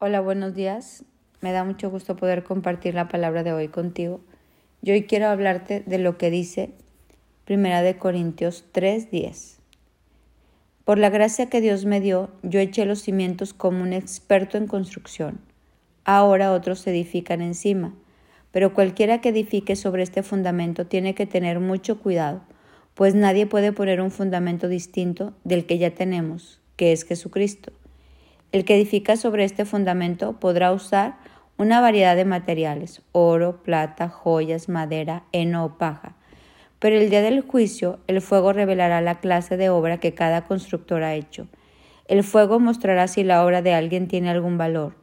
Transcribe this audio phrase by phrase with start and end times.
[0.00, 1.02] Hola, buenos días.
[1.40, 4.20] Me da mucho gusto poder compartir la palabra de hoy contigo.
[4.80, 6.70] Yo hoy quiero hablarte de lo que dice
[7.44, 9.58] Primera de Corintios 3:10.
[10.84, 14.68] Por la gracia que Dios me dio, yo eché los cimientos como un experto en
[14.68, 15.40] construcción.
[16.04, 17.92] Ahora otros se edifican encima,
[18.52, 22.42] pero cualquiera que edifique sobre este fundamento tiene que tener mucho cuidado,
[22.94, 27.72] pues nadie puede poner un fundamento distinto del que ya tenemos, que es Jesucristo.
[28.50, 31.16] El que edifica sobre este fundamento podrá usar
[31.58, 36.14] una variedad de materiales, oro, plata, joyas, madera, heno o paja.
[36.78, 41.02] Pero el día del juicio el fuego revelará la clase de obra que cada constructor
[41.02, 41.46] ha hecho.
[42.06, 44.94] El fuego mostrará si la obra de alguien tiene algún valor.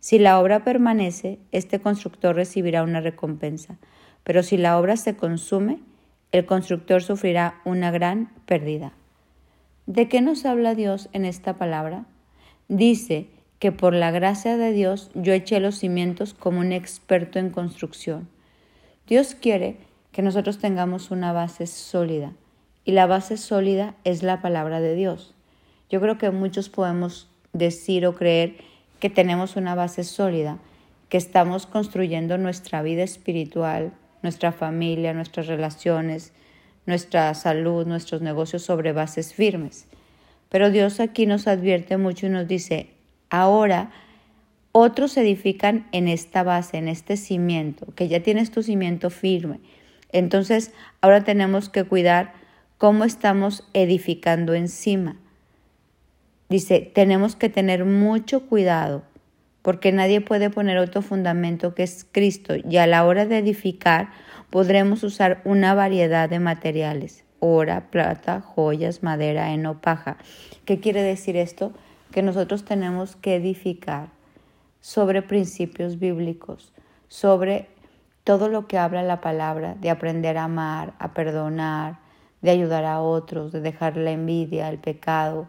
[0.00, 3.78] Si la obra permanece, este constructor recibirá una recompensa,
[4.24, 5.80] pero si la obra se consume,
[6.32, 8.92] el constructor sufrirá una gran pérdida.
[9.86, 12.06] ¿De qué nos habla Dios en esta palabra?
[12.68, 17.48] Dice que por la gracia de Dios yo eché los cimientos como un experto en
[17.48, 18.28] construcción.
[19.06, 19.78] Dios quiere
[20.12, 22.32] que nosotros tengamos una base sólida
[22.84, 25.34] y la base sólida es la palabra de Dios.
[25.88, 28.56] Yo creo que muchos podemos decir o creer
[29.00, 30.58] que tenemos una base sólida,
[31.08, 36.32] que estamos construyendo nuestra vida espiritual, nuestra familia, nuestras relaciones,
[36.84, 39.86] nuestra salud, nuestros negocios sobre bases firmes.
[40.48, 42.90] Pero Dios aquí nos advierte mucho y nos dice,
[43.30, 43.90] ahora
[44.72, 49.60] otros edifican en esta base, en este cimiento, que ya tienes tu cimiento firme.
[50.10, 52.32] Entonces, ahora tenemos que cuidar
[52.78, 55.16] cómo estamos edificando encima.
[56.48, 59.02] Dice, tenemos que tener mucho cuidado
[59.62, 64.10] porque nadie puede poner otro fundamento que es Cristo y a la hora de edificar
[64.48, 70.16] podremos usar una variedad de materiales ora, plata, joyas, madera, heno, paja.
[70.64, 71.72] ¿Qué quiere decir esto?
[72.12, 74.08] Que nosotros tenemos que edificar
[74.80, 76.72] sobre principios bíblicos,
[77.08, 77.68] sobre
[78.24, 81.98] todo lo que habla la palabra, de aprender a amar, a perdonar,
[82.42, 85.48] de ayudar a otros, de dejar la envidia, el pecado,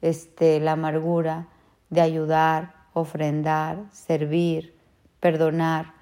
[0.00, 1.48] este, la amargura,
[1.90, 4.74] de ayudar, ofrendar, servir,
[5.20, 5.92] perdonar.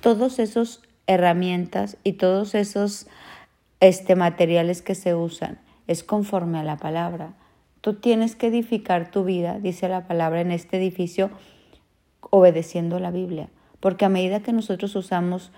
[0.00, 3.06] Todos esos herramientas y todos esos
[3.80, 7.34] este, materiales que se usan, es conforme a la palabra.
[7.80, 11.30] Tú tienes que edificar tu vida, dice la palabra en este edificio,
[12.30, 13.48] obedeciendo la Biblia,
[13.80, 15.52] porque a medida que nosotros usamos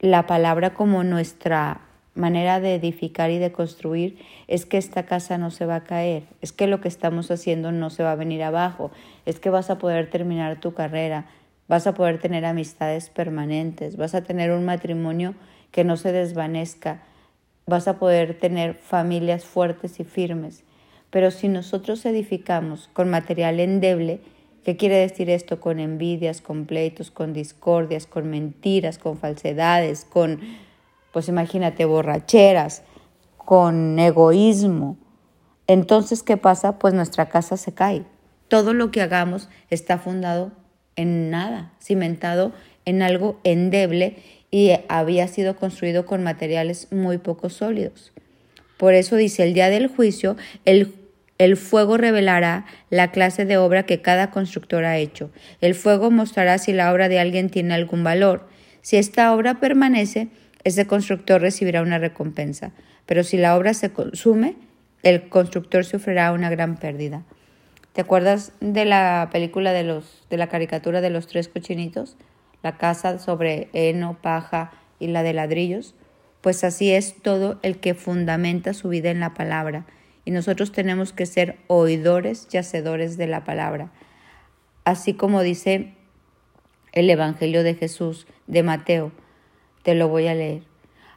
[0.00, 1.80] la palabra como nuestra
[2.14, 6.24] manera de edificar y de construir, es que esta casa no se va a caer,
[6.40, 8.90] es que lo que estamos haciendo no se va a venir abajo,
[9.24, 11.26] es que vas a poder terminar tu carrera,
[11.68, 15.34] vas a poder tener amistades permanentes, vas a tener un matrimonio
[15.70, 17.02] que no se desvanezca,
[17.68, 20.64] vas a poder tener familias fuertes y firmes.
[21.10, 24.20] Pero si nosotros edificamos con material endeble,
[24.64, 25.60] ¿qué quiere decir esto?
[25.60, 30.40] Con envidias, con pleitos, con discordias, con mentiras, con falsedades, con,
[31.12, 32.82] pues imagínate, borracheras,
[33.36, 34.96] con egoísmo.
[35.66, 36.78] Entonces, ¿qué pasa?
[36.78, 38.04] Pues nuestra casa se cae.
[38.48, 40.52] Todo lo que hagamos está fundado
[40.96, 42.52] en nada, cimentado
[42.86, 44.16] en algo endeble
[44.50, 48.12] y había sido construido con materiales muy poco sólidos.
[48.76, 50.94] Por eso dice, el día del juicio, el,
[51.38, 55.30] el fuego revelará la clase de obra que cada constructor ha hecho.
[55.60, 58.48] El fuego mostrará si la obra de alguien tiene algún valor.
[58.80, 60.28] Si esta obra permanece,
[60.64, 62.72] ese constructor recibirá una recompensa.
[63.04, 64.56] Pero si la obra se consume,
[65.02, 67.24] el constructor sufrirá una gran pérdida.
[67.92, 72.16] ¿Te acuerdas de la película de los de la caricatura de los tres cochinitos?
[72.62, 75.94] La casa sobre heno, paja y la de ladrillos,
[76.40, 79.86] pues así es todo el que fundamenta su vida en la palabra,
[80.24, 83.90] y nosotros tenemos que ser oidores y hacedores de la palabra,
[84.84, 85.94] así como dice
[86.92, 89.12] el Evangelio de Jesús de Mateo,
[89.82, 90.62] te lo voy a leer.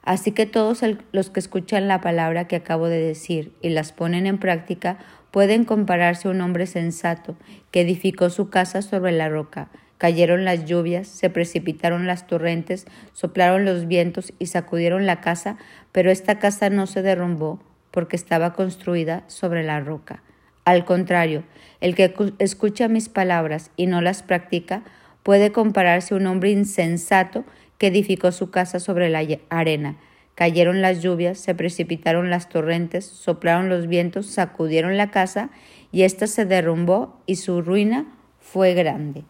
[0.04, 0.82] Así que todos
[1.12, 4.98] los que escuchan la palabra que acabo de decir y las ponen en práctica
[5.30, 7.36] pueden compararse a un hombre sensato
[7.72, 9.70] que edificó su casa sobre la roca.
[10.02, 15.60] Cayeron las lluvias, se precipitaron las torrentes, soplaron los vientos y sacudieron la casa,
[15.92, 17.62] pero esta casa no se derrumbó
[17.92, 20.24] porque estaba construida sobre la roca.
[20.66, 21.44] Al contrario,
[21.82, 24.82] el que escucha mis palabras y no las practica
[25.22, 27.46] puede compararse a un hombre insensato
[27.78, 29.98] que edificó su casa sobre la arena.
[30.34, 35.52] Cayeron las lluvias, se precipitaron las torrentes, soplaron los vientos, sacudieron la casa
[35.92, 38.08] y ésta se derrumbó y su ruina
[38.40, 39.26] fue grande.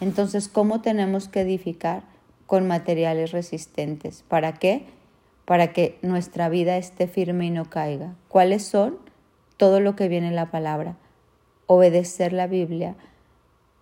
[0.00, 2.02] Entonces, ¿cómo tenemos que edificar?
[2.46, 4.24] Con materiales resistentes.
[4.28, 4.84] ¿Para qué?
[5.44, 8.14] Para que nuestra vida esté firme y no caiga.
[8.28, 8.98] ¿Cuáles son?
[9.56, 10.96] Todo lo que viene en la palabra.
[11.66, 12.96] Obedecer la Biblia,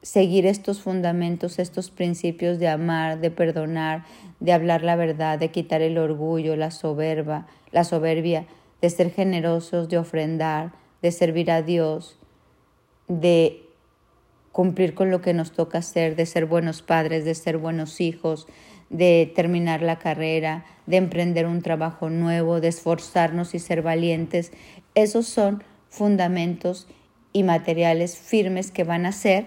[0.03, 4.05] seguir estos fundamentos, estos principios de amar, de perdonar,
[4.41, 8.47] de hablar la verdad, de quitar el orgullo, la soberba, la soberbia,
[8.81, 10.73] de ser generosos, de ofrendar,
[11.03, 12.19] de servir a Dios,
[13.09, 13.65] de
[14.53, 18.47] cumplir con lo que nos toca hacer, de ser buenos padres, de ser buenos hijos,
[18.91, 24.53] de terminar la carrera, de emprender un trabajo nuevo, de esforzarnos y ser valientes.
[24.95, 26.87] Esos son fundamentos
[27.33, 29.47] y materiales firmes que van a hacer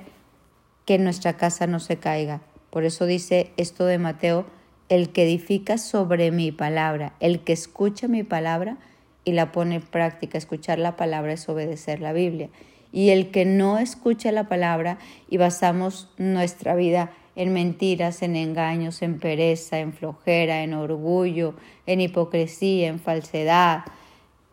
[0.86, 2.42] que nuestra casa no se caiga.
[2.72, 4.46] Por eso dice esto de Mateo,
[4.90, 8.78] el que edifica sobre mi palabra, el que escucha mi palabra
[9.24, 10.38] y la pone en práctica.
[10.38, 12.50] Escuchar la palabra es obedecer la Biblia.
[12.96, 15.00] Y el que no escucha la palabra
[15.30, 21.56] y basamos nuestra vida en mentiras, en engaños, en pereza, en flojera, en orgullo,
[21.88, 23.84] en hipocresía, en falsedad,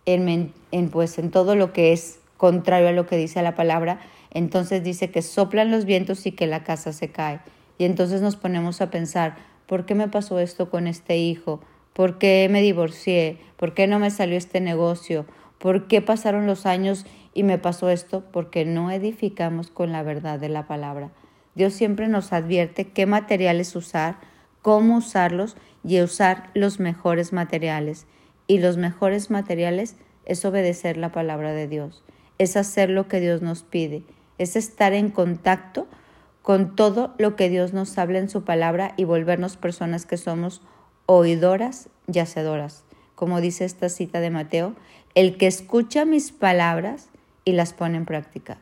[0.07, 4.01] en, en, pues en todo lo que es contrario a lo que dice la palabra,
[4.33, 7.39] entonces dice que soplan los vientos y que la casa se cae.
[7.79, 9.37] Y entonces nos ponemos a pensar,
[9.69, 11.61] ¿por qué me pasó esto con este hijo?
[11.93, 13.39] ¿Por qué me divorcié?
[13.57, 15.27] ¿Por qué no me salió este negocio?
[15.63, 18.25] ¿Por qué pasaron los años y me pasó esto?
[18.33, 21.13] Porque no edificamos con la verdad de la palabra.
[21.55, 24.17] Dios siempre nos advierte qué materiales usar,
[24.61, 28.09] cómo usarlos y usar los mejores materiales.
[28.49, 29.95] Y los mejores materiales
[30.25, 32.03] es obedecer la palabra de Dios,
[32.39, 34.03] es hacer lo que Dios nos pide,
[34.39, 35.87] es estar en contacto
[36.43, 40.61] con todo lo que Dios nos habla en su palabra y volvernos personas que somos
[41.07, 42.85] oidoras y hacedoras.
[43.23, 44.75] Como dice esta cita de Mateo,
[45.15, 47.09] el que escucha mis palabras
[47.45, 48.59] y las pone en práctica.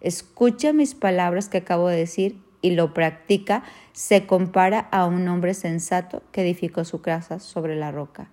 [0.00, 5.54] Escucha mis palabras que acabo de decir y lo practica, se compara a un hombre
[5.54, 8.30] sensato que edificó su casa sobre la roca.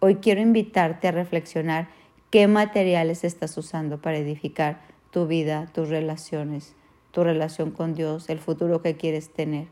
[0.00, 1.88] Hoy quiero invitarte a reflexionar
[2.30, 6.74] qué materiales estás usando para edificar tu vida, tus relaciones,
[7.10, 9.68] tu relación con Dios, el futuro que quieres tener.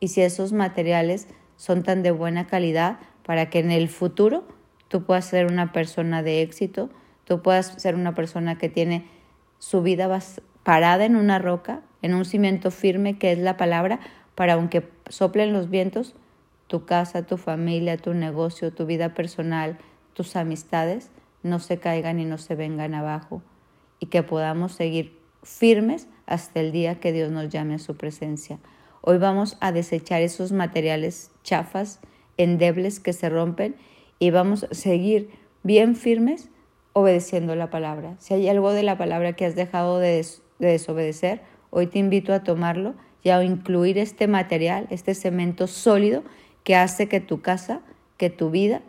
[0.00, 4.42] Y si esos materiales son tan de buena calidad para que en el futuro
[4.94, 6.88] tú puedas ser una persona de éxito,
[7.24, 9.04] tú puedas ser una persona que tiene
[9.58, 10.08] su vida
[10.62, 13.98] parada en una roca, en un cimiento firme que es la palabra,
[14.36, 16.14] para aunque soplen los vientos,
[16.68, 19.78] tu casa, tu familia, tu negocio, tu vida personal,
[20.12, 21.10] tus amistades
[21.42, 23.42] no se caigan y no se vengan abajo
[23.98, 28.60] y que podamos seguir firmes hasta el día que Dios nos llame a su presencia.
[29.00, 31.98] Hoy vamos a desechar esos materiales chafas,
[32.36, 33.74] endebles que se rompen
[34.18, 35.30] y vamos a seguir
[35.62, 36.48] bien firmes
[36.92, 38.14] obedeciendo la palabra.
[38.18, 40.24] Si hay algo de la palabra que has dejado de,
[40.58, 46.22] desobedecer, hoy te invito a tomarlo y a incluir este material, este cemento sólido
[46.62, 47.80] que hace que tu casa,
[48.16, 48.82] que tu vida,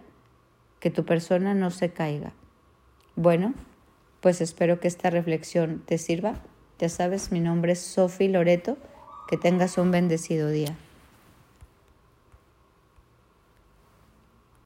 [0.80, 2.34] que tu persona no se caiga.
[3.16, 3.54] Bueno,
[4.22, 6.36] pues espero que esta reflexión te sirva.
[6.80, 8.78] Ya sabes, mi nombre es Sofi Loreto.
[9.28, 10.78] Que tengas un bendecido día.